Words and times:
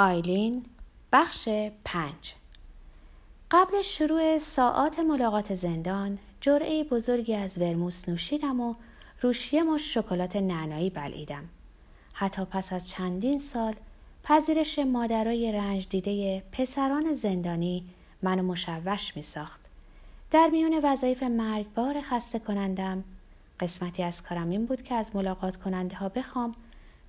آیلین 0.00 0.64
بخش 1.12 1.48
پنج 1.84 2.34
قبل 3.50 3.82
شروع 3.82 4.38
ساعات 4.38 4.98
ملاقات 4.98 5.54
زندان 5.54 6.18
جرعه 6.40 6.84
بزرگی 6.84 7.34
از 7.34 7.58
ورموس 7.58 8.08
نوشیدم 8.08 8.60
و 8.60 8.74
روشیه 9.20 9.62
مش 9.62 9.94
شکلات 9.94 10.36
نعنایی 10.36 10.90
بلعیدم 10.90 11.44
حتی 12.12 12.44
پس 12.44 12.72
از 12.72 12.90
چندین 12.90 13.38
سال 13.38 13.74
پذیرش 14.22 14.78
مادرای 14.78 15.52
رنج 15.52 15.88
دیده 15.88 16.42
پسران 16.52 17.14
زندانی 17.14 17.84
منو 18.22 18.42
مشوش 18.42 19.16
می 19.16 19.22
ساخت. 19.22 19.60
در 20.30 20.48
میون 20.48 20.80
وظایف 20.82 21.22
مرگبار 21.22 22.00
خسته 22.02 22.38
کنندم 22.38 23.04
قسمتی 23.60 24.02
از 24.02 24.22
کارم 24.22 24.50
این 24.50 24.66
بود 24.66 24.82
که 24.82 24.94
از 24.94 25.16
ملاقات 25.16 25.56
کننده 25.56 25.96
ها 25.96 26.08
بخوام 26.08 26.52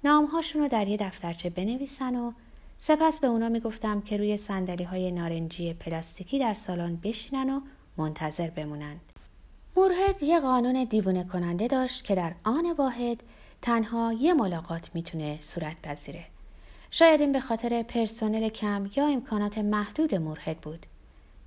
نامهاشون 0.03 0.61
رو 0.61 0.67
در 0.67 0.87
یه 0.87 0.97
دفترچه 0.97 1.49
بنویسن 1.49 2.15
و 2.15 2.31
سپس 2.83 3.19
به 3.19 3.27
اونا 3.27 3.49
می‌گفتم 3.49 4.01
که 4.01 4.17
روی 4.17 4.37
سندلی 4.37 4.83
های 4.83 5.11
نارنجی 5.11 5.73
پلاستیکی 5.73 6.39
در 6.39 6.53
سالن 6.53 6.95
بشینن 6.95 7.49
و 7.49 7.61
منتظر 7.97 8.49
بمونند. 8.49 8.99
مورهد 9.75 10.23
یه 10.23 10.39
قانون 10.39 10.83
دیوونه 10.83 11.23
کننده 11.23 11.67
داشت 11.67 12.03
که 12.03 12.15
در 12.15 12.33
آن 12.43 12.71
واحد 12.77 13.23
تنها 13.61 14.13
یه 14.13 14.33
ملاقات 14.33 14.89
می‌تونه 14.93 15.37
صورت 15.41 15.81
پذیره. 15.81 16.25
شاید 16.91 17.21
این 17.21 17.31
به 17.31 17.39
خاطر 17.39 17.83
پرسنل 17.83 18.49
کم 18.49 18.89
یا 18.95 19.07
امکانات 19.07 19.57
محدود 19.57 20.15
مورهد 20.15 20.57
بود. 20.57 20.85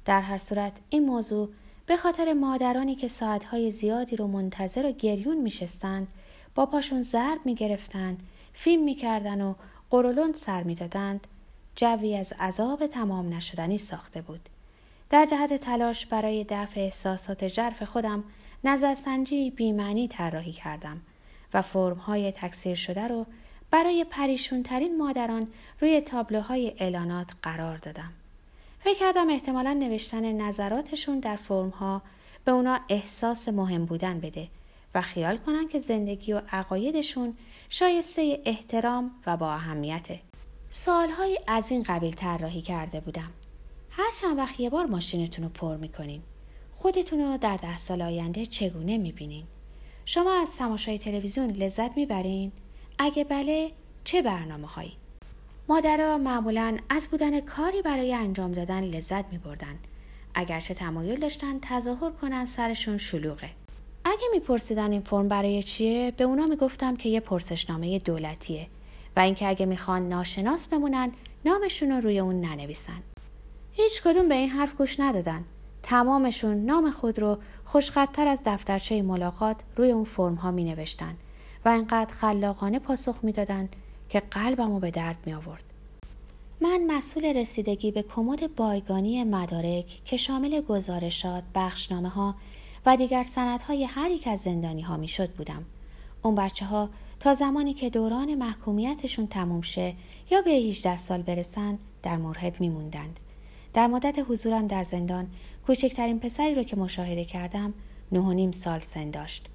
در 0.05 0.21
هر 0.21 0.39
صورت 0.39 0.73
این 0.91 1.07
موضوع 1.07 1.49
به 1.87 1.97
خاطر 1.97 2.33
مادرانی 2.33 2.95
که 2.95 3.09
ساعتهای 3.09 3.71
زیادی 3.71 4.17
رو 4.17 4.27
منتظر 4.27 4.87
و 4.87 4.93
گریون 4.93 5.37
میشستند 5.37 6.09
با 6.55 6.67
پاشون 6.67 7.03
ضرب 7.03 7.39
می‌گرفتند 7.45 8.21
فیلم 8.53 8.85
می‌کردن 8.85 9.41
و 9.41 9.55
قرولند 9.91 10.35
سر 10.35 10.63
می‌دادند. 10.63 11.27
جوی 11.77 12.17
از 12.17 12.33
عذاب 12.41 12.87
تمام 12.87 13.35
نشدنی 13.35 13.79
ساخته 13.79 14.23
بود. 14.23 14.49
در 15.11 15.27
جهت 15.27 15.55
تلاش 15.55 16.07
برای 16.07 16.47
دفع 16.49 16.81
احساسات 16.81 17.45
جرف 17.45 17.83
خودم 17.83 18.25
نظرسنجی 18.65 19.51
بیمعنی 19.51 20.09
طراحی 20.09 20.53
کردم 20.53 21.01
و 21.55 21.63
فرمهای 21.63 22.33
تکثیر 22.33 22.75
شده 22.75 23.09
رو 23.09 23.27
برای 23.71 24.07
پریشونترین 24.11 24.99
مادران 24.99 25.47
روی 25.81 26.01
تابلوهای 26.01 26.75
اعلانات 26.79 27.27
قرار 27.43 27.77
دادم. 27.77 28.13
فکر 28.85 28.99
کردم 28.99 29.31
احتمالا 29.31 29.73
نوشتن 29.73 30.33
نظراتشون 30.33 31.19
در 31.21 31.37
فرمها 31.37 32.03
به 32.45 32.53
اونا 32.53 32.81
احساس 32.89 33.49
مهم 33.49 33.85
بودن 33.85 34.21
بده 34.21 34.49
و 34.95 35.01
خیال 35.01 35.37
کنن 35.37 35.69
که 35.69 35.81
زندگی 35.81 36.33
و 36.33 36.43
عقایدشون 36.53 37.37
شایسته 37.77 38.41
احترام 38.45 39.11
و 39.27 39.37
با 39.37 39.53
اهمیته. 39.53 40.21
سالهای 40.69 41.41
از 41.47 41.71
این 41.71 41.83
قبیل 41.83 42.13
طراحی 42.13 42.63
کرده 42.63 43.01
بودم. 43.01 43.31
هر 43.91 44.11
چند 44.21 44.39
وقت 44.39 44.61
یه 44.61 44.71
بار 44.71 44.87
ماشینتون 44.87 45.45
رو 45.45 45.51
پر 45.51 45.77
می‌کنین. 45.77 46.23
خودتون 46.75 47.21
رو 47.21 47.37
در 47.37 47.57
ده 47.57 47.79
سال 47.79 48.03
آینده 48.03 48.47
چگونه 48.47 48.99
می‌بینین؟ 48.99 49.45
شما 50.05 50.41
از 50.43 50.57
تماشای 50.59 50.99
تلویزیون 50.99 51.51
لذت 51.51 51.97
می‌برین؟ 51.97 52.53
اگه 52.99 53.25
بله 53.25 53.71
چه 54.05 54.23
برنامه 54.23 54.67
هایی؟ 54.67 54.97
مادرها 55.69 56.19
معمولا 56.19 56.79
از 56.89 57.09
بودن 57.09 57.41
کاری 57.41 57.83
برای 57.83 58.15
انجام 58.15 58.53
دادن 58.53 58.85
لذت 58.85 59.33
می 59.33 59.39
بردن. 59.39 59.79
اگرچه 60.35 60.75
تمایل 60.75 61.21
داشتن 61.21 61.59
تظاهر 61.63 62.11
کنن 62.11 62.47
سرشون 62.47 62.99
شلوغه. 62.99 63.51
اگه 64.05 64.29
میپرسیدن 64.33 64.93
این 64.93 65.01
فرم 65.01 65.29
برای 65.29 65.63
چیه 65.63 66.13
به 66.17 66.25
اونا 66.25 66.47
می‌گفتم 66.47 66.97
که 66.97 67.09
یه 67.09 67.21
پرسشنامه 67.21 67.99
دولتیه 67.99 68.67
و 69.17 69.21
اینکه 69.21 69.49
اگه 69.49 69.67
می‌خوان 69.67 70.09
ناشناس 70.09 70.67
بمونن 70.67 71.13
نامشون 71.45 71.91
رو 71.91 72.01
روی 72.01 72.19
اون 72.19 72.41
ننویسن 72.41 73.03
هیچ 73.73 74.03
کدوم 74.03 74.29
به 74.29 74.35
این 74.35 74.49
حرف 74.49 74.75
گوش 74.75 75.01
ندادن 75.01 75.45
تمامشون 75.83 76.57
نام 76.57 76.91
خود 76.91 77.19
رو 77.19 77.39
خوشخطتر 77.65 78.29
از 78.29 78.43
دفترچه 78.47 79.03
ملاقات 79.03 79.57
روی 79.77 79.91
اون 79.91 80.05
فرم 80.05 80.35
ها 80.35 80.51
می 80.51 80.65
نوشتن 80.65 81.17
و 81.65 81.69
اینقدر 81.69 82.15
خلاقانه 82.15 82.79
پاسخ 82.79 83.19
می‌دادن 83.23 83.69
که 84.09 84.23
قلبمو 84.31 84.81
به 84.81 84.91
درد 84.91 85.19
می 85.27 85.35
آورد. 85.35 85.65
من 86.61 86.81
مسئول 86.87 87.25
رسیدگی 87.25 87.91
به 87.91 88.03
کمد 88.03 88.55
بایگانی 88.57 89.25
مدارک 89.25 90.01
که 90.05 90.17
شامل 90.17 90.61
گزارشات، 90.61 91.43
بخشنامه 91.55 92.09
ها 92.09 92.35
و 92.87 92.97
دیگر 92.97 93.23
سندهای 93.23 93.85
هر 93.85 94.11
یک 94.11 94.27
از 94.27 94.41
زندانی 94.41 94.83
ها 94.83 94.97
می 94.97 95.09
شد 95.09 95.31
بودم. 95.31 95.65
اون 96.23 96.35
بچه 96.35 96.65
ها 96.65 96.89
تا 97.21 97.35
زمانی 97.35 97.75
که 97.75 97.91
دوران 97.91 98.35
محکومیتشون 98.35 99.27
تموم 99.27 99.63
شه 99.63 99.95
یا 100.31 100.43
به 100.43 100.51
18 100.51 100.97
سال 100.97 101.23
برسن 101.23 101.79
در 102.03 102.17
مرهد 102.17 102.61
میموندند. 102.61 103.21
در 103.75 103.87
مدت 103.87 104.19
حضورم 104.29 104.67
در 104.67 104.83
زندان 104.83 105.27
کوچکترین 105.67 106.21
پسری 106.21 106.55
رو 106.55 106.63
که 106.63 106.77
مشاهده 106.77 107.25
کردم 107.25 107.75
نه 108.13 108.21
و 108.21 108.33
نیم 108.33 108.53
سال 108.53 108.81
سن 108.81 109.11
داشت. 109.11 109.47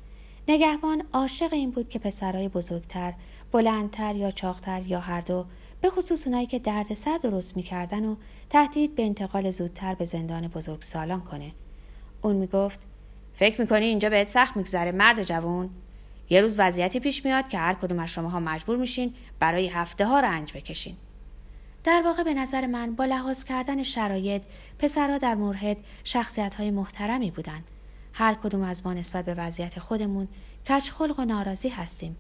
نگهبان 0.47 1.03
عاشق 1.13 1.53
این 1.53 1.71
بود 1.71 1.89
که 1.89 1.99
پسرای 1.99 2.47
بزرگتر، 2.47 3.13
بلندتر 3.51 4.15
یا 4.15 4.31
چاقتر 4.31 4.81
یا 4.87 4.99
هر 4.99 5.21
دو 5.21 5.45
به 5.81 5.89
خصوص 5.89 6.27
اونایی 6.27 6.45
که 6.45 6.59
دردسر 6.59 7.17
درست 7.17 7.57
می‌کردن 7.57 8.05
و 8.05 8.15
تهدید 8.49 8.95
به 8.95 9.03
انتقال 9.03 9.51
زودتر 9.51 9.95
به 9.95 10.05
زندان 10.05 10.47
بزرگ 10.47 10.81
سالان 10.81 11.21
کنه. 11.21 11.51
اون 12.21 12.35
می‌گفت 12.35 12.79
فکر 13.39 13.61
می‌کنی 13.61 13.85
اینجا 13.85 14.09
بهت 14.09 14.27
سخت 14.27 14.57
میگذره 14.57 14.91
مرد 14.91 15.23
جوون؟ 15.23 15.69
یه 16.29 16.41
روز 16.41 16.55
وضعیتی 16.59 16.99
پیش 16.99 17.25
میاد 17.25 17.47
که 17.47 17.57
هر 17.57 17.73
کدوم 17.73 17.99
از 17.99 18.09
شماها 18.09 18.39
مجبور 18.39 18.77
میشین 18.77 19.13
برای 19.39 19.67
هفته 19.67 20.05
ها 20.05 20.19
رنج 20.19 20.53
بکشین. 20.53 20.97
در 21.83 22.01
واقع 22.05 22.23
به 22.23 22.33
نظر 22.33 22.67
من 22.67 22.95
با 22.95 23.05
لحاظ 23.05 23.43
کردن 23.43 23.83
شرایط 23.83 24.41
پسرها 24.79 25.17
در 25.17 25.35
مرهد 25.35 25.77
شخصیت 26.03 26.55
های 26.55 26.71
محترمی 26.71 27.31
بودن. 27.31 27.63
هر 28.13 28.33
کدوم 28.33 28.61
از 28.61 28.85
ما 28.85 28.93
نسبت 28.93 29.25
به 29.25 29.33
وضعیت 29.33 29.79
خودمون 29.79 30.27
کچ 30.69 30.89
خلق 30.89 31.19
و 31.19 31.25
ناراضی 31.25 31.69
هستیم. 31.69 32.17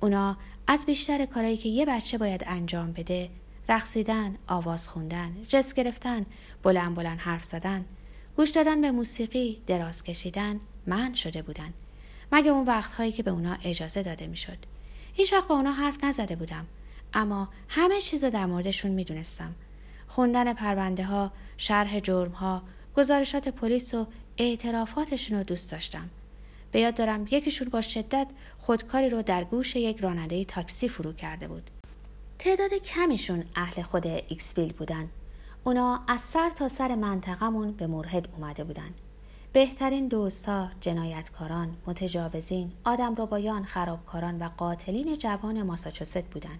اونا 0.00 0.36
از 0.66 0.86
بیشتر 0.86 1.26
کارهایی 1.26 1.56
که 1.56 1.68
یه 1.68 1.86
بچه 1.86 2.18
باید 2.18 2.44
انجام 2.46 2.92
بده 2.92 3.30
رقصیدن، 3.68 4.36
آواز 4.46 4.88
خوندن، 4.88 5.36
جس 5.48 5.74
گرفتن، 5.74 6.26
بلند 6.62 6.94
بلند 6.94 7.18
حرف 7.18 7.44
زدن، 7.44 7.84
گوش 8.40 8.50
دادن 8.50 8.80
به 8.80 8.90
موسیقی 8.90 9.62
دراز 9.66 10.02
کشیدن 10.02 10.60
من 10.86 11.14
شده 11.14 11.42
بودن. 11.42 11.72
مگه 12.32 12.50
اون 12.50 12.66
وقتهایی 12.66 13.12
که 13.12 13.22
به 13.22 13.30
اونا 13.30 13.56
اجازه 13.64 14.02
داده 14.02 14.26
می‌شد. 14.26 14.56
هیچ 15.12 15.32
وقت 15.32 15.48
با 15.48 15.54
اونا 15.54 15.72
حرف 15.72 16.04
نزده 16.04 16.36
بودم. 16.36 16.66
اما 17.14 17.48
همه 17.68 18.00
چیز 18.00 18.24
در 18.24 18.46
موردشون 18.46 18.90
می‌دونستم. 18.90 19.54
خوندن 20.08 20.52
پرونده 20.52 21.04
ها 21.04 21.32
شرح 21.56 22.00
جرم 22.00 22.30
ها 22.30 22.62
گزارشات 22.96 23.48
پلیس 23.48 23.94
و 23.94 24.06
اعترافاتشون 24.38 25.38
رو 25.38 25.44
دوست 25.44 25.72
داشتم. 25.72 26.10
به 26.72 26.80
یاد 26.80 26.94
دارم 26.94 27.26
یکیشون 27.30 27.68
با 27.68 27.80
شدت 27.80 28.26
خودکاری 28.58 29.10
رو 29.10 29.22
در 29.22 29.44
گوش 29.44 29.76
یک 29.76 30.00
راننده 30.00 30.44
تاکسی 30.44 30.88
فرو 30.88 31.12
کرده 31.12 31.48
بود. 31.48 31.70
تعداد 32.38 32.74
کمیشون 32.74 33.44
اهل 33.56 33.82
خود 33.82 34.06
ایکسویل 34.06 34.72
بودن. 34.72 35.08
اونا 35.64 36.00
از 36.08 36.20
سر 36.20 36.50
تا 36.50 36.68
سر 36.68 36.94
منطقمون 36.94 37.72
به 37.72 37.86
مرهد 37.86 38.28
اومده 38.36 38.64
بودن. 38.64 38.90
بهترین 39.52 40.08
دوستا، 40.08 40.68
جنایتکاران، 40.80 41.76
متجاوزین، 41.86 42.72
آدم 42.84 43.14
ربایان، 43.14 43.64
خرابکاران 43.64 44.42
و 44.42 44.48
قاتلین 44.56 45.18
جوان 45.18 45.62
ماساچوست 45.62 46.26
بودن. 46.26 46.58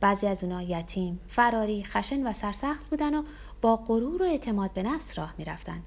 بعضی 0.00 0.26
از 0.26 0.44
اونا 0.44 0.62
یتیم، 0.62 1.20
فراری، 1.28 1.84
خشن 1.84 2.26
و 2.26 2.32
سرسخت 2.32 2.86
بودن 2.86 3.14
و 3.14 3.22
با 3.60 3.76
غرور 3.76 4.22
و 4.22 4.24
اعتماد 4.24 4.72
به 4.72 4.82
نفس 4.82 5.18
راه 5.18 5.34
می‌رفتن. 5.38 5.82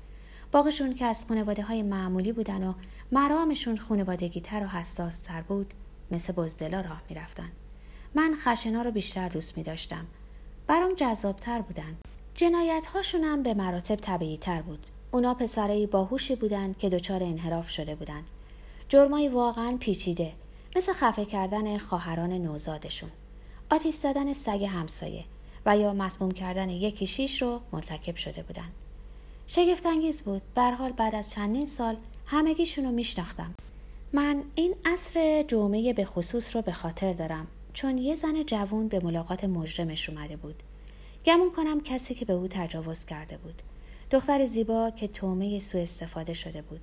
باقیشون 0.52 0.96
که 0.96 1.06
از 1.06 1.26
خانواده 1.28 1.64
های 1.64 1.84
معمولی 1.84 2.32
بودن 2.32 2.68
و 2.68 2.74
مرامشون 3.12 3.78
خانوادگی 3.78 4.42
تر 4.42 4.64
و 4.64 4.68
حساس 4.68 5.22
تر 5.22 5.42
بود 5.42 5.74
مثل 6.12 6.34
بزدلا 6.34 6.82
راه 6.82 7.02
می‌رفتن. 7.10 7.50
من 8.16 8.36
خشنا 8.38 8.82
رو 8.82 8.92
بیشتر 8.92 9.30
دوست 9.30 9.58
می 9.58 9.64
داشتم. 9.64 10.06
برام 10.68 10.94
جذابتر 10.94 11.62
بودن. 11.62 12.01
جنایت 12.42 12.86
هاشون 12.86 13.24
هم 13.24 13.44
به 13.44 13.54
مراتب 13.54 13.96
طبیعی 13.96 14.38
تر 14.38 14.62
بود. 14.62 14.86
اونا 15.12 15.34
پسرایی 15.34 15.88
باهوشی 15.88 16.36
بودند 16.36 16.78
که 16.78 16.90
دچار 16.90 17.24
انحراف 17.24 17.70
شده 17.70 17.96
بودند. 17.96 18.24
جرمایی 18.90 19.30
واقعا 19.30 19.78
پیچیده 19.80 20.34
مثل 20.76 20.94
خفه 20.94 21.26
کردن 21.26 21.78
خواهران 21.78 22.34
نوزادشون. 22.34 23.10
آتیش 23.72 23.96
زدن 23.96 24.34
سگ 24.34 24.64
همسایه 24.64 25.24
و 25.66 25.78
یا 25.78 25.94
مسموم 25.94 26.32
کردن 26.32 26.70
یکی 26.70 27.08
شیش 27.08 27.42
رو 27.42 27.62
مرتکب 27.74 28.16
شده 28.16 28.44
بودند. 28.44 28.72
شگفتانگیز 29.48 30.22
بود 30.22 30.42
بر 30.56 30.72
حال 30.72 30.92
بعد 30.92 31.16
از 31.16 31.32
چندین 31.32 31.66
سال 31.66 31.96
همگیشون 32.26 32.86
رو 32.86 32.92
میشناختم 32.92 33.54
من 34.14 34.44
این 34.56 34.76
عصر 34.86 35.44
جمعه 35.44 35.94
به 35.94 36.06
خصوص 36.06 36.56
رو 36.56 36.62
به 36.62 36.72
خاطر 36.72 37.14
دارم 37.14 37.48
چون 37.74 37.98
یه 37.98 38.16
زن 38.16 38.44
جوون 38.44 38.88
به 38.88 39.00
ملاقات 39.04 39.44
مجرمش 39.44 40.10
اومده 40.10 40.36
بود 40.36 40.64
گمون 41.26 41.52
کنم 41.52 41.82
کسی 41.82 42.14
که 42.14 42.26
به 42.26 42.34
او 42.34 42.48
تجاوز 42.48 43.06
کرده 43.06 43.38
بود. 43.38 43.62
دختر 44.12 44.46
زیبا 44.46 44.90
که 44.90 45.08
تومه 45.08 45.60
سوء 45.60 45.82
استفاده 45.82 46.34
شده 46.34 46.62
بود. 46.62 46.80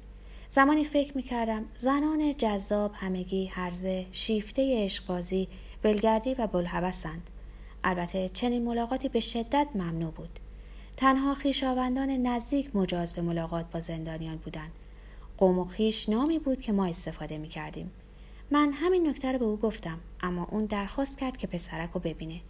زمانی 0.48 0.84
فکر 0.84 1.16
می 1.16 1.22
کردم 1.22 1.64
زنان 1.76 2.36
جذاب 2.36 2.92
همگی 2.94 3.46
هرزه 3.46 4.06
شیفته 4.12 4.84
عشقبازی 4.84 5.48
بلگردی 5.82 6.34
و 6.34 6.46
بلحوثند 6.46 7.30
البته 7.84 8.28
چنین 8.28 8.64
ملاقاتی 8.64 9.08
به 9.08 9.20
شدت 9.20 9.68
ممنوع 9.74 10.10
بود. 10.10 10.38
تنها 10.96 11.34
خیشاوندان 11.34 12.10
نزدیک 12.10 12.76
مجاز 12.76 13.12
به 13.12 13.22
ملاقات 13.22 13.66
با 13.70 13.80
زندانیان 13.80 14.36
بودند. 14.36 14.72
قوم 15.38 15.58
و 15.58 15.64
خیش 15.64 16.08
نامی 16.08 16.38
بود 16.38 16.60
که 16.60 16.72
ما 16.72 16.86
استفاده 16.86 17.38
می 17.38 17.48
کردیم. 17.48 17.90
من 18.50 18.72
همین 18.72 19.08
نکته 19.08 19.32
رو 19.32 19.38
به 19.38 19.44
او 19.44 19.56
گفتم 19.56 19.98
اما 20.20 20.46
اون 20.50 20.64
درخواست 20.64 21.18
کرد 21.18 21.36
که 21.36 21.46
پسرک 21.46 21.90
رو 21.90 22.00
ببینه. 22.00 22.40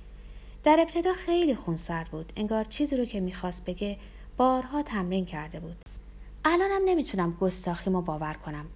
در 0.65 0.81
ابتدا 0.81 1.13
خیلی 1.13 1.55
خونسرد 1.55 2.09
بود. 2.09 2.33
انگار 2.37 2.65
چیزی 2.65 2.97
رو 2.97 3.05
که 3.05 3.21
می‌خواست 3.21 3.65
بگه 3.65 3.97
بارها 4.37 4.83
تمرین 4.83 5.27
کرده 5.27 5.61
بود. 5.61 5.77
الانم 6.45 6.81
نمی‌تونم 6.85 7.37
گستاخیمو 7.41 8.03
باور 8.03 8.35
کنم. 8.35 8.67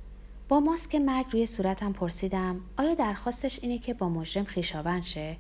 با 0.49 0.61
ماسک 0.61 0.95
مرگ 0.95 1.27
روی 1.31 1.47
صورتم 1.47 1.93
پرسیدم 1.93 2.61
آیا 2.77 2.95
درخواستش 2.95 3.59
اینه 3.63 3.79
که 3.79 3.95
با 3.95 4.09
مجرم 4.09 4.45
خیشاوند 4.45 5.05
شه؟ 5.05 5.37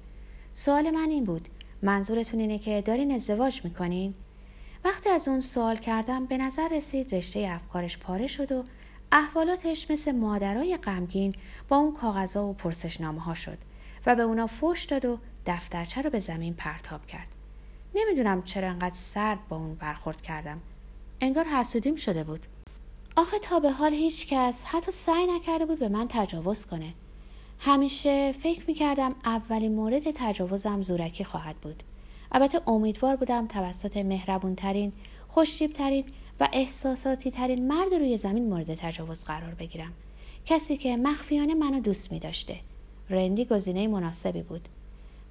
سوال 0.52 0.90
من 0.90 1.10
این 1.10 1.24
بود 1.24 1.48
منظورتون 1.82 2.40
اینه 2.40 2.58
که 2.58 2.82
دارین 2.86 3.12
ازدواج 3.12 3.64
می‌کنین؟ 3.64 4.14
وقتی 4.84 5.10
از 5.10 5.28
اون 5.28 5.40
سوال 5.40 5.76
کردم 5.76 6.26
به 6.26 6.38
نظر 6.38 6.68
رسید 6.68 7.14
رشته 7.14 7.48
افکارش 7.50 7.98
پاره 7.98 8.26
شد 8.26 8.52
و 8.52 8.64
احوالاتش 9.12 9.90
مثل 9.90 10.12
مادرای 10.12 10.76
غمگین 10.76 11.34
با 11.68 11.76
اون 11.76 11.92
کاغذها 11.92 12.46
و 12.46 12.52
پرسشنامه 12.52 13.20
ها 13.20 13.34
شد 13.34 13.58
و 14.06 14.16
به 14.16 14.22
اونا 14.22 14.46
فوش 14.46 14.84
داد 14.84 15.04
و 15.04 15.18
دفترچه 15.46 16.02
رو 16.02 16.10
به 16.10 16.18
زمین 16.18 16.54
پرتاب 16.54 17.06
کرد. 17.06 17.28
نمی‌دونم 17.94 18.42
چرا 18.42 18.68
انقدر 18.68 18.94
سرد 18.94 19.48
با 19.48 19.56
اون 19.56 19.74
برخورد 19.74 20.22
کردم. 20.22 20.60
انگار 21.20 21.44
حسودیم 21.44 21.96
شده 21.96 22.24
بود. 22.24 22.46
آخه 23.16 23.38
تا 23.38 23.60
به 23.60 23.70
حال 23.70 23.92
هیچ 23.92 24.26
کس 24.26 24.64
حتی 24.64 24.90
سعی 24.90 25.26
نکرده 25.26 25.66
بود 25.66 25.78
به 25.78 25.88
من 25.88 26.06
تجاوز 26.08 26.66
کنه. 26.66 26.94
همیشه 27.58 28.32
فکر 28.32 28.62
می‌کردم 28.68 29.14
اولین 29.24 29.74
مورد 29.74 30.02
تجاوزم 30.14 30.82
زورکی 30.82 31.24
خواهد 31.24 31.56
بود. 31.56 31.82
البته 32.32 32.68
امیدوار 32.68 33.16
بودم 33.16 33.46
توسط 33.46 33.96
مهربونترین 33.96 34.92
خوشتیبترین 35.28 36.04
و 36.40 36.48
احساساتی 36.52 37.30
ترین 37.30 37.68
مرد 37.68 37.94
روی 37.94 38.16
زمین 38.16 38.48
مورد 38.48 38.74
تجاوز 38.74 39.24
قرار 39.24 39.54
بگیرم. 39.54 39.92
کسی 40.46 40.76
که 40.76 40.96
مخفیانه 40.96 41.54
منو 41.54 41.80
دوست 41.80 42.12
می 42.12 42.18
داشته 42.18 42.56
رندی 43.10 43.44
گزینه 43.44 43.86
مناسبی 43.86 44.42
بود. 44.42 44.68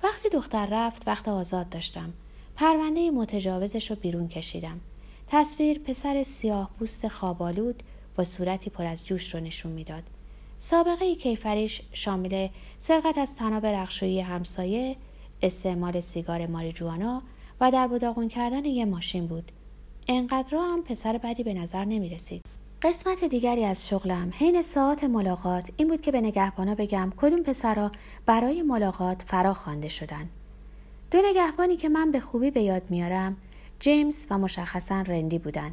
وقتی 0.03 0.30
دختر 0.30 0.68
رفت 0.71 1.07
وقت 1.07 1.27
آزاد 1.27 1.69
داشتم. 1.69 2.13
پرونده 2.56 3.12
متجاوزش 3.12 3.89
رو 3.89 3.95
بیرون 3.95 4.27
کشیدم. 4.27 4.80
تصویر 5.27 5.80
پسر 5.80 6.24
سیاه 6.24 6.69
پوست 6.80 7.07
خوابالود 7.07 7.83
با 8.15 8.24
صورتی 8.24 8.69
پر 8.69 8.86
از 8.86 9.06
جوش 9.06 9.36
رو 9.36 9.42
نشون 9.42 9.71
می‌داد. 9.71 10.03
سابقه 10.57 11.15
کیفریش 11.15 11.81
شامل 11.94 12.48
سرقت 12.77 13.18
از 13.18 13.36
تناب 13.36 13.65
رخشویی 13.65 14.21
همسایه 14.21 14.95
استعمال 15.42 16.00
سیگار 16.00 16.47
ماریجوانا 16.47 17.21
و 17.62 17.71
در 17.71 17.88
بداغون 17.88 18.27
کردن 18.27 18.65
یه 18.65 18.86
ماشین 18.86 19.27
بود. 19.27 19.51
انقدر 20.07 20.57
هم 20.57 20.83
پسر 20.83 21.18
بدی 21.18 21.44
به 21.44 21.54
نظر 21.54 21.86
نمی 21.86 22.09
رسید. 22.09 22.42
قسمت 22.83 23.24
دیگری 23.24 23.66
از 23.66 23.88
شغلم 23.88 24.31
حین 24.38 24.62
ساعت 24.62 25.04
ملاقات 25.04 25.69
این 25.78 25.88
بود 25.88 26.01
که 26.01 26.12
به 26.12 26.22
نگهبانا 26.22 26.75
بگم 26.75 27.12
کدوم 27.18 27.44
پسرا 27.44 27.92
برای 28.25 28.62
ملاقات 28.62 29.22
فرا 29.28 29.54
خوانده 29.54 29.89
شدن. 29.89 30.30
دو 31.12 31.18
نگهبانی 31.25 31.75
که 31.75 31.89
من 31.89 32.12
به 32.12 32.19
خوبی 32.19 32.51
به 32.51 32.62
یاد 32.62 32.81
میارم 32.89 33.38
جیمز 33.80 34.28
و 34.30 34.38
مشخصا 34.38 35.01
رندی 35.01 35.39
بودن. 35.39 35.72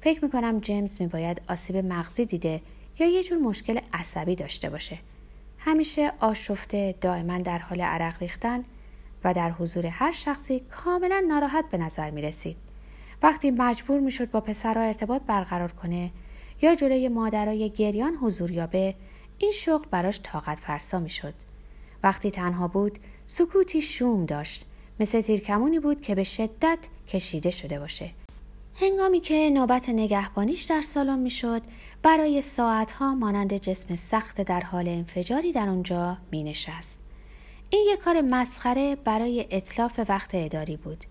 فکر 0.00 0.24
می‌کنم 0.24 0.60
جیمز 0.60 1.00
میباید 1.00 1.42
آسیب 1.48 1.76
مغزی 1.76 2.26
دیده 2.26 2.62
یا 2.98 3.06
یه 3.06 3.22
جور 3.22 3.38
مشکل 3.38 3.80
عصبی 3.92 4.34
داشته 4.34 4.70
باشه. 4.70 4.98
همیشه 5.58 6.12
آشفته 6.20 6.94
دائما 7.00 7.38
در 7.38 7.58
حال 7.58 7.80
عرق 7.80 8.14
ریختن 8.20 8.64
و 9.24 9.34
در 9.34 9.50
حضور 9.50 9.86
هر 9.86 10.12
شخصی 10.12 10.60
کاملا 10.60 11.24
ناراحت 11.28 11.64
به 11.70 11.78
نظر 11.78 12.10
می 12.10 12.22
رسید. 12.22 12.56
وقتی 13.22 13.50
مجبور 13.50 14.00
می 14.00 14.10
شد 14.10 14.30
با 14.30 14.40
پسرها 14.40 14.82
ارتباط 14.82 15.22
برقرار 15.22 15.72
کنه 15.72 16.10
یا 16.62 16.74
جلوی 16.74 17.08
مادرای 17.08 17.70
گریان 17.70 18.14
حضور 18.14 18.50
یابه 18.50 18.94
این 19.38 19.50
شغل 19.52 19.88
براش 19.90 20.20
طاقت 20.22 20.60
فرسا 20.60 20.98
می 20.98 21.10
شد. 21.10 21.34
وقتی 22.02 22.30
تنها 22.30 22.68
بود 22.68 22.98
سکوتی 23.26 23.82
شوم 23.82 24.26
داشت 24.26 24.64
مثل 25.00 25.20
تیرکمونی 25.20 25.78
بود 25.78 26.00
که 26.00 26.14
به 26.14 26.24
شدت 26.24 26.78
کشیده 27.08 27.50
شده 27.50 27.78
باشه. 27.78 28.10
هنگامی 28.80 29.20
که 29.20 29.50
نوبت 29.50 29.88
نگهبانیش 29.88 30.62
در 30.62 30.82
سالن 30.82 31.18
می‌شد 31.18 31.62
برای 32.02 32.42
ساعتها 32.42 33.14
مانند 33.14 33.56
جسم 33.56 33.96
سخت 33.96 34.40
در 34.40 34.60
حال 34.60 34.88
انفجاری 34.88 35.52
در 35.52 35.68
اونجا 35.68 36.16
می 36.30 36.42
نشست. 36.42 37.00
این 37.70 37.86
یک 37.92 37.98
کار 37.98 38.20
مسخره 38.20 38.96
برای 38.96 39.46
اطلاف 39.50 40.00
وقت 40.08 40.30
اداری 40.34 40.76
بود 40.76 41.04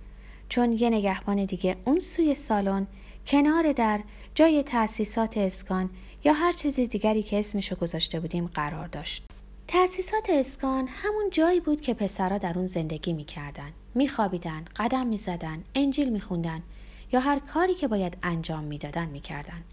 چون 0.50 0.72
یه 0.72 0.90
نگهبان 0.90 1.46
دیگه 1.46 1.76
اون 1.86 2.00
سوی 2.00 2.36
سالن 2.36 2.88
کنار 3.28 3.74
در 3.74 4.00
جای 4.36 4.64
تأسیسات 4.64 5.38
اسکان 5.38 5.90
یا 6.24 6.34
هر 6.34 6.52
چیزی 6.52 6.88
دیگری 6.88 7.24
که 7.24 7.40
اسمشو 7.40 7.76
گذاشته 7.76 8.20
بودیم 8.20 8.48
قرار 8.48 8.88
داشت. 8.88 9.26
تأسیسات 9.68 10.30
اسکان 10.30 10.88
همون 10.88 11.30
جایی 11.32 11.60
بود 11.60 11.82
که 11.82 11.94
پسرا 11.94 12.38
در 12.38 12.54
اون 12.58 12.68
زندگی 12.68 13.14
می‌کردن. 13.14 13.72
میخوابیدن 13.96 14.66
قدم 14.76 15.08
می‌زدن 15.08 15.64
انجیل 15.76 16.10
میخوندن 16.10 16.64
یا 17.12 17.20
هر 17.20 17.40
کاری 17.40 17.74
که 17.74 17.88
باید 17.88 18.18
انجام 18.24 18.64
می‌دادن 18.64 19.06
می‌کردن. 19.06 19.64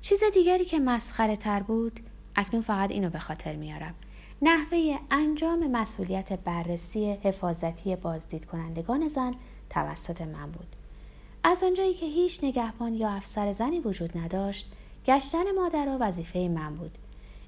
چیز 0.00 0.22
دیگری 0.34 0.64
که 0.64 0.78
مسخره 0.78 1.36
تر 1.36 1.62
بود 1.62 2.00
اکنون 2.36 2.62
فقط 2.62 2.90
اینو 2.90 3.10
به 3.10 3.18
خاطر 3.18 3.56
میارم. 3.56 3.94
نحوه 4.42 4.98
انجام 5.10 5.70
مسئولیت 5.70 6.32
بررسی 6.32 7.12
حفاظتی 7.12 7.96
بازدید 7.96 8.44
کنندگان 8.44 9.08
زن 9.08 9.34
توسط 9.70 10.20
من 10.20 10.50
بود. 10.50 10.75
از 11.48 11.62
آنجایی 11.62 11.94
که 11.94 12.06
هیچ 12.06 12.44
نگهبان 12.44 12.94
یا 12.94 13.10
افسر 13.10 13.52
زنی 13.52 13.80
وجود 13.80 14.18
نداشت، 14.18 14.66
گشتن 15.06 15.54
مادرها 15.54 15.96
وظیفه 16.00 16.38
من 16.38 16.74
بود. 16.74 16.98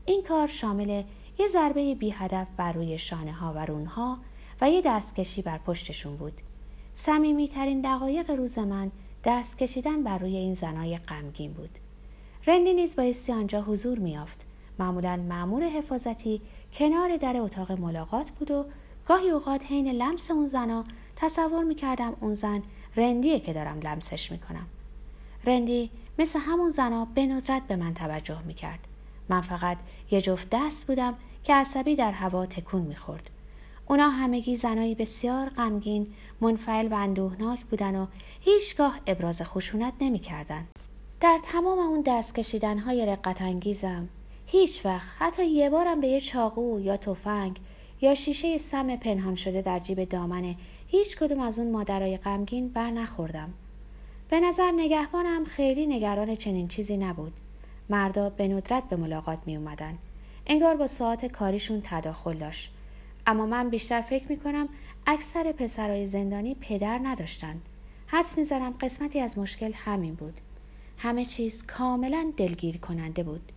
این 0.06 0.22
کار 0.22 0.46
شامل 0.46 1.02
یه 1.38 1.46
ضربه 1.46 1.94
بی 1.94 2.10
هدف 2.10 2.46
بر 2.56 2.72
روی 2.72 2.98
شانه 2.98 3.32
ها 3.32 3.52
و 3.52 3.58
رونها 3.58 4.18
و 4.60 4.70
یه 4.70 4.82
دستکشی 4.84 5.42
بر 5.42 5.58
پشتشون 5.58 6.16
بود. 6.16 6.32
سمیمی 6.94 7.48
ترین 7.48 7.80
دقایق 7.80 8.30
روز 8.30 8.58
من 8.58 8.90
دست 9.24 9.58
کشیدن 9.58 10.02
بر 10.02 10.18
روی 10.18 10.36
این 10.36 10.54
زنای 10.54 10.98
غمگین 10.98 11.52
بود. 11.52 11.78
رندی 12.46 12.74
نیز 12.74 12.96
بایستی 12.96 13.32
آنجا 13.32 13.62
حضور 13.62 13.98
میافت. 13.98 14.44
معمولا 14.78 15.16
معمور 15.16 15.62
حفاظتی 15.62 16.40
کنار 16.72 17.16
در 17.16 17.36
اتاق 17.36 17.72
ملاقات 17.72 18.30
بود 18.30 18.50
و 18.50 18.64
گاهی 19.06 19.30
اوقات 19.30 19.62
حین 19.64 19.88
لمس 19.88 20.30
اون 20.30 20.46
زنا 20.46 20.84
تصور 21.16 21.64
می‌کردم 21.64 22.16
اون 22.20 22.34
زن 22.34 22.62
رندیه 22.98 23.40
که 23.40 23.52
دارم 23.52 23.80
لمسش 23.80 24.32
می‌کنم. 24.32 24.66
رندی 25.44 25.90
مثل 26.18 26.38
همون 26.38 26.70
زنا 26.70 27.04
به 27.14 27.26
ندرت 27.26 27.62
به 27.66 27.76
من 27.76 27.94
توجه 27.94 28.42
می‌کرد. 28.42 28.78
من 29.28 29.40
فقط 29.40 29.76
یه 30.10 30.20
جفت 30.20 30.48
دست 30.52 30.86
بودم 30.86 31.14
که 31.44 31.54
عصبی 31.54 31.96
در 31.96 32.12
هوا 32.12 32.46
تکون 32.46 32.82
می‌خورد. 32.82 33.30
اونا 33.86 34.08
همگی 34.08 34.56
زنایی 34.56 34.94
بسیار 34.94 35.48
غمگین 35.48 36.06
منفعل 36.40 36.88
و 36.88 36.94
اندوهناک 36.94 37.64
بودن 37.64 37.96
و 37.96 38.06
هیچگاه 38.40 39.00
ابراز 39.06 39.42
خشونت 39.42 39.92
نمی‌کردن. 40.00 40.64
در 41.20 41.38
تمام 41.44 41.78
اون 41.78 42.02
دست 42.06 42.34
کشیدن 42.34 42.78
های 42.78 43.06
رقت 43.06 43.42
انگیزم 43.42 44.08
هیچ 44.46 44.86
وقت 44.86 45.08
حتی 45.18 45.46
یه 45.46 45.70
بارم 45.70 46.00
به 46.00 46.08
یه 46.08 46.20
چاقو 46.20 46.80
یا 46.80 46.96
تفنگ 46.96 47.58
یا 48.00 48.14
شیشه 48.14 48.58
سم 48.58 48.96
پنهان 48.96 49.34
شده 49.34 49.62
در 49.62 49.78
جیب 49.78 50.04
دامن 50.04 50.54
هیچ 50.90 51.16
کدوم 51.16 51.40
از 51.40 51.58
اون 51.58 51.70
مادرای 51.70 52.16
غمگین 52.16 52.68
بر 52.68 52.90
نخوردم. 52.90 53.52
به 54.28 54.40
نظر 54.40 54.72
نگهبانم 54.76 55.44
خیلی 55.44 55.86
نگران 55.86 56.36
چنین 56.36 56.68
چیزی 56.68 56.96
نبود. 56.96 57.32
مردا 57.90 58.30
به 58.30 58.48
ندرت 58.48 58.88
به 58.88 58.96
ملاقات 58.96 59.38
می 59.46 59.56
اومدن. 59.56 59.98
انگار 60.46 60.76
با 60.76 60.86
ساعت 60.86 61.26
کاریشون 61.26 61.80
تداخل 61.84 62.38
داشت. 62.38 62.70
اما 63.26 63.46
من 63.46 63.70
بیشتر 63.70 64.00
فکر 64.00 64.28
می 64.28 64.36
کنم 64.36 64.68
اکثر 65.06 65.52
پسرای 65.52 66.06
زندانی 66.06 66.54
پدر 66.54 67.00
نداشتن. 67.02 67.60
حدس 68.06 68.38
می‌زنم 68.38 68.74
قسمتی 68.80 69.20
از 69.20 69.38
مشکل 69.38 69.72
همین 69.74 70.14
بود. 70.14 70.40
همه 70.98 71.24
چیز 71.24 71.66
کاملا 71.66 72.32
دلگیر 72.36 72.76
کننده 72.76 73.22
بود. 73.22 73.52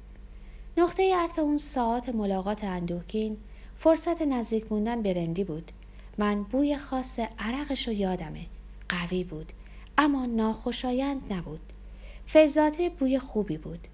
نقطه 0.78 1.16
عطف 1.16 1.40
اون 1.40 1.58
ساعت 1.58 2.10
ملاقات 2.10 2.64
اندوهگین 2.64 3.38
فرصت 3.76 4.22
نزدیک 4.22 4.72
موندن 4.72 5.02
به 5.02 5.14
رندی 5.14 5.44
بود 5.44 5.72
من 6.22 6.44
بوی 6.44 6.78
خاص 6.78 7.20
عرقش 7.40 7.88
رو 7.88 7.94
یادمه. 7.94 8.46
قوی 8.90 9.24
بود 9.24 9.52
اما 9.98 10.26
ناخوشایند 10.26 11.34
نبود. 11.34 11.60
فضاته 12.34 12.90
بوی 12.90 13.20
خوبی 13.20 13.58
بود. 13.58 13.88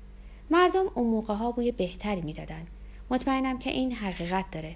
مردم 0.49 0.85
اون 0.95 1.07
موقع 1.07 1.33
ها 1.33 1.51
بوی 1.51 1.71
بهتری 1.71 2.21
می‌دادن. 2.21 2.67
مطمئنم 3.11 3.59
که 3.59 3.69
این 3.69 3.91
حقیقت 3.91 4.45
داره. 4.51 4.75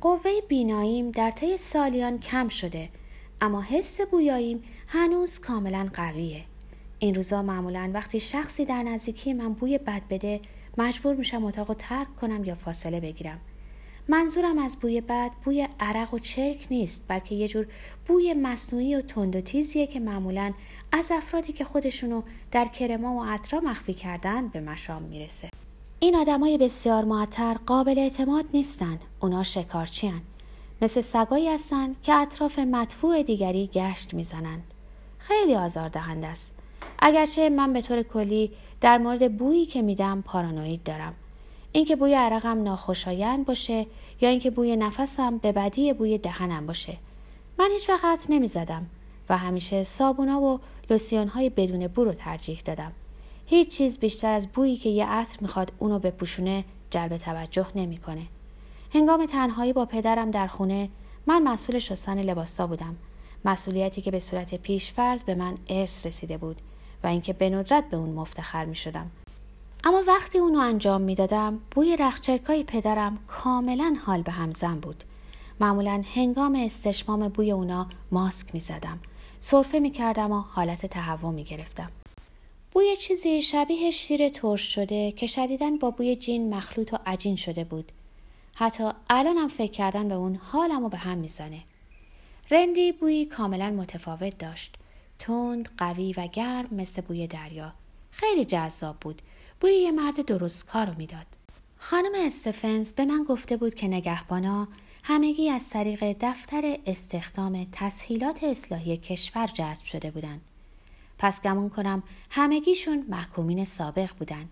قوه 0.00 0.30
بیناییم 0.48 1.10
در 1.10 1.30
طی 1.30 1.56
سالیان 1.56 2.18
کم 2.18 2.48
شده 2.48 2.88
اما 3.40 3.62
حس 3.62 4.00
بویاییم 4.00 4.62
هنوز 4.86 5.38
کاملا 5.38 5.88
قویه. 5.94 6.44
این 6.98 7.14
روزا 7.14 7.42
معمولا 7.42 7.90
وقتی 7.94 8.20
شخصی 8.20 8.64
در 8.64 8.82
نزدیکی 8.82 9.32
من 9.32 9.52
بوی 9.52 9.78
بد 9.78 10.02
بده 10.10 10.40
مجبور 10.78 11.16
میشم 11.16 11.44
اتاق 11.44 11.74
ترک 11.78 12.16
کنم 12.16 12.44
یا 12.44 12.54
فاصله 12.54 13.00
بگیرم. 13.00 13.40
منظورم 14.08 14.58
از 14.58 14.76
بوی 14.76 15.00
بد 15.00 15.30
بوی 15.44 15.68
عرق 15.80 16.14
و 16.14 16.18
چرک 16.18 16.66
نیست 16.70 17.04
بلکه 17.08 17.34
یه 17.34 17.48
جور 17.48 17.66
بوی 18.06 18.34
مصنوعی 18.34 18.96
و 18.96 19.00
تند 19.00 19.36
و 19.36 19.40
تیزیه 19.40 19.86
که 19.86 20.00
معمولا 20.00 20.52
از 20.92 21.12
افرادی 21.12 21.52
که 21.52 21.64
خودشونو 21.64 22.22
در 22.52 22.64
کرما 22.64 23.14
و 23.14 23.24
عطرا 23.24 23.60
مخفی 23.60 23.94
کردن 23.94 24.48
به 24.48 24.60
مشام 24.60 25.02
می‌رسه. 25.02 25.48
این 26.00 26.16
آدمای 26.16 26.58
بسیار 26.58 27.04
معطر 27.04 27.54
قابل 27.66 27.98
اعتماد 27.98 28.44
نیستن 28.54 28.98
اونا 29.20 29.42
شکارچی 29.42 30.06
هن. 30.06 30.20
مثل 30.82 31.00
سگایی 31.00 31.48
هستن 31.48 31.94
که 32.02 32.14
اطراف 32.14 32.58
مدفوع 32.58 33.22
دیگری 33.22 33.70
گشت 33.72 34.14
می‌زنند 34.14 34.62
خیلی 35.18 35.54
آزاردهنده 35.54 36.26
است. 36.26 36.54
اگرچه 36.98 37.48
من 37.48 37.72
به 37.72 37.82
طور 37.82 38.02
کلی 38.02 38.50
در 38.80 38.98
مورد 38.98 39.36
بویی 39.36 39.66
که 39.66 39.82
میدم 39.82 40.22
پارانوید 40.26 40.82
دارم. 40.82 41.14
اینکه 41.76 41.96
بوی 41.96 42.14
عرقم 42.14 42.62
ناخوشایند 42.62 43.46
باشه 43.46 43.86
یا 44.20 44.28
اینکه 44.28 44.50
بوی 44.50 44.76
نفسم 44.76 45.38
به 45.38 45.52
بدی 45.52 45.92
بوی 45.92 46.18
دهنم 46.18 46.66
باشه. 46.66 46.96
من 47.58 47.70
هیچ 47.72 47.90
وقت 47.90 48.26
نمی‌زدم 48.28 48.86
و 49.28 49.38
همیشه 49.38 49.82
صابونا 49.82 50.40
و 50.40 50.60
لوسیون 50.90 51.28
های 51.28 51.50
بدون 51.50 51.86
بو 51.86 52.04
رو 52.04 52.12
ترجیح 52.12 52.60
دادم. 52.64 52.92
هیچ 53.46 53.76
چیز 53.76 53.98
بیشتر 53.98 54.32
از 54.32 54.48
بویی 54.48 54.76
که 54.76 54.88
یه 54.88 55.06
عطر 55.06 55.38
می‌خواد 55.40 55.72
اونو 55.78 55.98
بپوشونه 55.98 56.64
جلب 56.90 57.16
توجه 57.16 57.66
نمی‌کنه. 57.74 58.22
هنگام 58.92 59.26
تنهایی 59.26 59.72
با 59.72 59.84
پدرم 59.84 60.30
در 60.30 60.46
خونه 60.46 60.88
من 61.26 61.42
مسئول 61.42 61.78
شستن 61.78 62.22
لباسا 62.22 62.66
بودم. 62.66 62.96
مسئولیتی 63.44 64.02
که 64.02 64.10
به 64.10 64.20
صورت 64.20 64.54
پیش 64.54 64.92
فرض 64.92 65.22
به 65.22 65.34
من 65.34 65.54
ارث 65.68 66.06
رسیده 66.06 66.38
بود 66.38 66.56
و 67.04 67.06
اینکه 67.06 67.32
به 67.32 67.50
ندرت 67.50 67.90
به 67.90 67.96
اون 67.96 68.10
مفتخر 68.10 68.64
می 68.64 68.76
شدم. 68.76 69.10
اما 69.86 70.02
وقتی 70.06 70.38
اونو 70.38 70.58
انجام 70.58 71.00
می‌دادم 71.00 71.60
بوی 71.70 71.96
رخچرکای 71.96 72.64
پدرم 72.64 73.18
کاملا 73.26 73.96
حال 74.04 74.22
به 74.22 74.32
هم 74.32 74.52
زن 74.52 74.74
بود. 74.74 75.04
معمولا 75.60 76.02
هنگام 76.14 76.54
استشمام 76.54 77.28
بوی 77.28 77.52
اونا 77.52 77.88
ماسک 78.12 78.54
می 78.54 78.60
زدم 78.60 79.00
صرفه 79.40 79.78
می 79.78 79.90
کردم 79.90 80.32
و 80.32 80.40
حالت 80.40 80.86
تهوع 80.86 81.32
می 81.32 81.44
گرفتم 81.44 81.90
بوی 82.72 82.96
چیزی 82.96 83.42
شبیه 83.42 83.90
شیر 83.90 84.28
ترش 84.28 84.74
شده 84.74 85.12
که 85.12 85.26
شدیدن 85.26 85.78
با 85.78 85.90
بوی 85.90 86.16
جین 86.16 86.54
مخلوط 86.54 86.92
و 86.92 86.98
عجین 87.06 87.36
شده 87.36 87.64
بود. 87.64 87.92
حتی 88.54 88.90
الانم 89.10 89.48
فکر 89.48 89.72
کردن 89.72 90.08
به 90.08 90.14
اون 90.14 90.36
حالمو 90.36 90.88
به 90.88 90.96
هم 90.96 91.18
می‌زنه. 91.18 91.62
رندی 92.50 92.92
بویی 92.92 93.26
کاملا 93.26 93.70
متفاوت 93.70 94.38
داشت. 94.38 94.76
تند 95.18 95.68
قوی 95.78 96.12
و 96.12 96.26
گرم 96.26 96.68
مثل 96.72 97.02
بوی 97.02 97.26
دریا. 97.26 97.72
خیلی 98.10 98.44
جذاب 98.44 98.96
بود. 99.00 99.22
بوی 99.60 99.72
یه 99.72 99.92
مرد 99.92 100.26
درست 100.26 100.66
کارو 100.66 100.94
می‌داد 100.98 101.26
خانم 101.78 102.12
استفنز 102.14 102.92
به 102.92 103.04
من 103.04 103.24
گفته 103.28 103.56
بود 103.56 103.74
که 103.74 103.88
نگهبانا 103.88 104.68
همگی 105.02 105.50
از 105.50 105.70
طریق 105.70 106.16
دفتر 106.20 106.78
استخدام 106.86 107.66
تسهیلات 107.72 108.44
اصلاحی 108.44 108.96
کشور 108.96 109.46
جذب 109.46 109.84
شده 109.84 110.10
بودند. 110.10 110.40
پس 111.18 111.42
گمون 111.42 111.68
کنم 111.68 112.02
همگیشون 112.30 113.06
محکومین 113.08 113.64
سابق 113.64 114.10
بودن. 114.18 114.48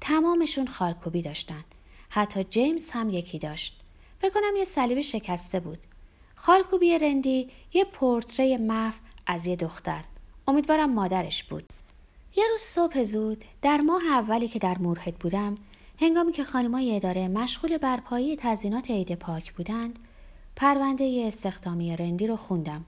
تمامشون 0.00 0.66
خالکوبی 0.66 1.22
داشتن. 1.22 1.64
حتی 2.08 2.44
جیمز 2.44 2.90
هم 2.90 3.10
یکی 3.10 3.38
داشت. 3.38 3.80
بکنم 4.22 4.56
یه 4.56 4.64
صلیب 4.64 5.00
شکسته 5.00 5.60
بود. 5.60 5.78
خالکوبی 6.34 6.98
رندی 6.98 7.50
یه 7.72 7.84
پورتری 7.84 8.56
محو 8.56 8.98
از 9.26 9.46
یه 9.46 9.56
دختر. 9.56 10.04
امیدوارم 10.48 10.94
مادرش 10.94 11.44
بود. 11.44 11.65
یه 12.36 12.44
روز 12.50 12.60
صبح 12.60 13.04
زود 13.04 13.44
در 13.62 13.80
ماه 13.80 14.02
اولی 14.06 14.48
که 14.48 14.58
در 14.58 14.78
مورخت 14.78 15.18
بودم 15.18 15.54
هنگامی 16.00 16.32
که 16.32 16.44
خانمای 16.44 16.96
اداره 16.96 17.28
مشغول 17.28 17.78
برپایی 17.78 18.36
تزینات 18.36 18.90
عید 18.90 19.14
پاک 19.14 19.52
بودند 19.52 19.98
پرونده 20.56 21.24
استخدامی 21.26 21.96
رندی 21.96 22.26
رو 22.26 22.36
خوندم. 22.36 22.84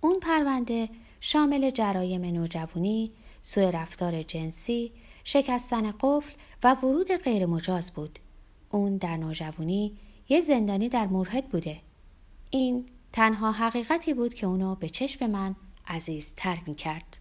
اون 0.00 0.20
پرونده 0.20 0.88
شامل 1.20 1.70
جرایم 1.70 2.24
نوجوانی 2.24 3.12
سوء 3.42 3.70
رفتار 3.70 4.22
جنسی 4.22 4.92
شکستن 5.24 5.90
قفل 6.00 6.34
و 6.64 6.74
ورود 6.74 7.12
غیرمجاز 7.12 7.92
بود. 7.92 8.18
اون 8.70 8.96
در 8.96 9.16
نوجوانی 9.16 9.96
یه 10.28 10.40
زندانی 10.40 10.88
در 10.88 11.06
مورهد 11.06 11.48
بوده. 11.48 11.80
این 12.50 12.86
تنها 13.12 13.52
حقیقتی 13.52 14.14
بود 14.14 14.34
که 14.34 14.46
اونو 14.46 14.74
به 14.74 14.88
چشم 14.88 15.30
من 15.30 15.56
عزیزتر 15.88 16.58
می 16.66 16.74
کرد. 16.74 17.19